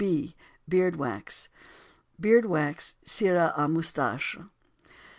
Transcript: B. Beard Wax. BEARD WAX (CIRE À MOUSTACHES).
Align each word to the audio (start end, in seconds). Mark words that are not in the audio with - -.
B. 0.03 0.35
Beard 0.67 0.95
Wax. 0.95 1.47
BEARD 2.19 2.45
WAX 2.47 2.95
(CIRE 3.05 3.53
À 3.55 3.69
MOUSTACHES). 3.69 4.47